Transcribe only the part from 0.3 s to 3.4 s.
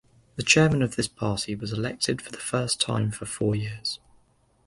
The chairman of this party was elected for the first time for